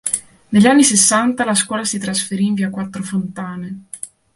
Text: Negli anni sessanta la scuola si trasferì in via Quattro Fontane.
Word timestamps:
Negli 0.49 0.65
anni 0.65 0.83
sessanta 0.83 1.45
la 1.45 1.53
scuola 1.53 1.83
si 1.83 1.99
trasferì 1.99 2.43
in 2.47 2.55
via 2.55 2.71
Quattro 2.71 3.03
Fontane. 3.03 3.83